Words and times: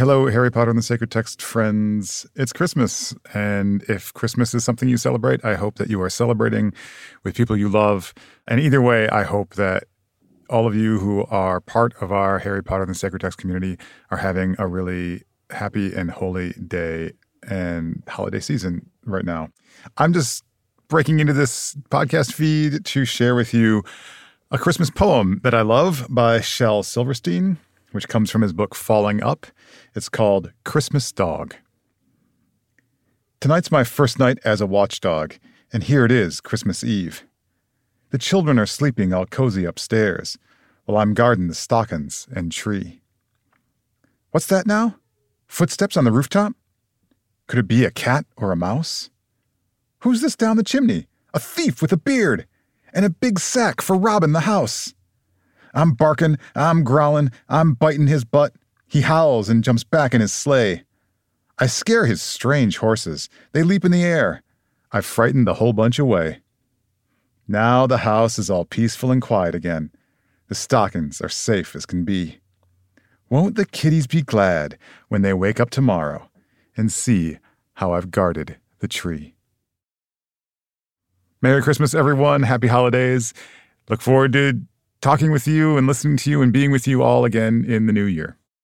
Hello, 0.00 0.28
Harry 0.28 0.50
Potter 0.50 0.70
and 0.70 0.78
the 0.78 0.82
Sacred 0.82 1.10
Text 1.10 1.42
friends. 1.42 2.26
It's 2.34 2.54
Christmas. 2.54 3.14
And 3.34 3.82
if 3.82 4.14
Christmas 4.14 4.54
is 4.54 4.64
something 4.64 4.88
you 4.88 4.96
celebrate, 4.96 5.44
I 5.44 5.56
hope 5.56 5.74
that 5.74 5.90
you 5.90 6.00
are 6.00 6.08
celebrating 6.08 6.72
with 7.22 7.34
people 7.34 7.54
you 7.54 7.68
love. 7.68 8.14
And 8.48 8.60
either 8.60 8.80
way, 8.80 9.10
I 9.10 9.24
hope 9.24 9.56
that 9.56 9.84
all 10.48 10.66
of 10.66 10.74
you 10.74 10.98
who 11.00 11.26
are 11.26 11.60
part 11.60 11.92
of 12.00 12.12
our 12.12 12.38
Harry 12.38 12.62
Potter 12.62 12.84
and 12.84 12.90
the 12.90 12.94
Sacred 12.94 13.20
Text 13.20 13.36
community 13.36 13.76
are 14.10 14.16
having 14.16 14.56
a 14.58 14.66
really 14.66 15.24
happy 15.50 15.92
and 15.92 16.10
holy 16.10 16.54
day 16.54 17.12
and 17.46 18.02
holiday 18.08 18.40
season 18.40 18.88
right 19.04 19.26
now. 19.26 19.50
I'm 19.98 20.14
just 20.14 20.42
breaking 20.88 21.20
into 21.20 21.34
this 21.34 21.76
podcast 21.90 22.32
feed 22.32 22.86
to 22.86 23.04
share 23.04 23.34
with 23.34 23.52
you 23.52 23.82
a 24.50 24.56
Christmas 24.56 24.88
poem 24.88 25.42
that 25.44 25.52
I 25.52 25.60
love 25.60 26.06
by 26.08 26.40
Shel 26.40 26.82
Silverstein 26.84 27.58
which 27.92 28.08
comes 28.08 28.30
from 28.30 28.42
his 28.42 28.52
book 28.52 28.74
Falling 28.74 29.22
Up. 29.22 29.46
It's 29.94 30.08
called 30.08 30.52
Christmas 30.64 31.10
Dog. 31.12 31.54
Tonight's 33.40 33.70
my 33.70 33.84
first 33.84 34.18
night 34.18 34.38
as 34.44 34.60
a 34.60 34.66
watchdog, 34.66 35.34
and 35.72 35.84
here 35.84 36.04
it 36.04 36.12
is, 36.12 36.40
Christmas 36.40 36.84
Eve. 36.84 37.24
The 38.10 38.18
children 38.18 38.58
are 38.58 38.66
sleeping 38.66 39.12
all 39.12 39.26
cozy 39.26 39.64
upstairs, 39.64 40.36
while 40.84 40.98
I'm 40.98 41.14
guarding 41.14 41.48
the 41.48 41.54
stockings 41.54 42.28
and 42.34 42.52
tree. 42.52 43.00
What's 44.30 44.46
that 44.46 44.66
now? 44.66 44.96
Footsteps 45.46 45.96
on 45.96 46.04
the 46.04 46.12
rooftop? 46.12 46.52
Could 47.46 47.60
it 47.60 47.68
be 47.68 47.84
a 47.84 47.90
cat 47.90 48.26
or 48.36 48.52
a 48.52 48.56
mouse? 48.56 49.10
Who's 50.00 50.20
this 50.20 50.36
down 50.36 50.56
the 50.56 50.62
chimney? 50.62 51.06
A 51.32 51.38
thief 51.38 51.80
with 51.80 51.92
a 51.92 51.96
beard 51.96 52.46
and 52.92 53.04
a 53.04 53.10
big 53.10 53.38
sack 53.38 53.80
for 53.80 53.96
robbing 53.96 54.32
the 54.32 54.40
house. 54.40 54.94
I'm 55.74 55.92
barking, 55.92 56.38
I'm 56.54 56.84
growling, 56.84 57.30
I'm 57.48 57.74
biting 57.74 58.06
his 58.06 58.24
butt. 58.24 58.54
He 58.86 59.02
howls 59.02 59.48
and 59.48 59.62
jumps 59.62 59.84
back 59.84 60.14
in 60.14 60.20
his 60.20 60.32
sleigh. 60.32 60.84
I 61.58 61.66
scare 61.66 62.06
his 62.06 62.22
strange 62.22 62.78
horses. 62.78 63.28
They 63.52 63.62
leap 63.62 63.84
in 63.84 63.92
the 63.92 64.02
air. 64.02 64.42
I 64.92 65.00
frighten 65.00 65.44
the 65.44 65.54
whole 65.54 65.72
bunch 65.72 65.98
away. 65.98 66.40
Now 67.46 67.86
the 67.86 67.98
house 67.98 68.38
is 68.38 68.50
all 68.50 68.64
peaceful 68.64 69.10
and 69.10 69.20
quiet 69.20 69.54
again. 69.54 69.90
The 70.48 70.54
stockings 70.54 71.20
are 71.20 71.28
safe 71.28 71.76
as 71.76 71.86
can 71.86 72.04
be. 72.04 72.40
Won't 73.28 73.54
the 73.54 73.66
kiddies 73.66 74.08
be 74.08 74.22
glad 74.22 74.76
when 75.08 75.22
they 75.22 75.32
wake 75.32 75.60
up 75.60 75.70
tomorrow 75.70 76.28
and 76.76 76.90
see 76.90 77.38
how 77.74 77.92
I've 77.92 78.10
guarded 78.10 78.56
the 78.80 78.88
tree? 78.88 79.34
Merry 81.40 81.62
Christmas, 81.62 81.94
everyone. 81.94 82.42
Happy 82.42 82.66
holidays. 82.66 83.32
Look 83.88 84.00
forward 84.00 84.32
to 84.32 84.60
talking 85.00 85.30
with 85.30 85.46
you 85.46 85.76
and 85.76 85.86
listening 85.86 86.16
to 86.18 86.30
you 86.30 86.42
and 86.42 86.52
being 86.52 86.70
with 86.70 86.86
you 86.86 87.02
all 87.02 87.24
again 87.24 87.64
in 87.66 87.86
the 87.86 87.92
new 87.92 88.04
year. 88.04 88.36